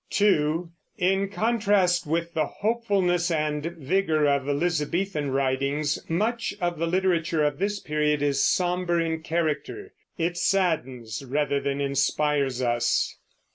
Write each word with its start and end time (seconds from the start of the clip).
(2) 0.09 0.71
In 0.97 1.29
contrast 1.29 2.07
with 2.07 2.33
the 2.33 2.47
hopefulness 2.47 3.29
and 3.29 3.63
vigor 3.77 4.25
of 4.25 4.49
Elizabethan 4.49 5.29
writings, 5.29 6.03
much 6.09 6.55
of 6.59 6.79
the 6.79 6.87
literature 6.87 7.43
of 7.45 7.59
this 7.59 7.79
period 7.79 8.23
is 8.23 8.41
somber 8.43 8.99
in 8.99 9.21
character; 9.21 9.93
it 10.17 10.37
saddens 10.37 11.23
rather 11.23 11.59
than 11.59 11.79
inspires 11.79 12.63
us. 12.63 13.19